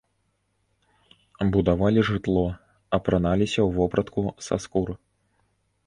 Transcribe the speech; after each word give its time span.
Будавалі 1.57 1.99
жытло, 2.11 2.47
апраналіся 2.99 3.55
ў 3.63 3.69
вопратку 3.79 4.21
са 4.49 4.55
скур. 4.65 4.89